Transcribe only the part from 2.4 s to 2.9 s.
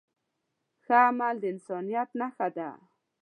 ده.